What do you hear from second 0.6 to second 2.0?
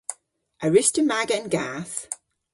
A wruss'ta maga an gath?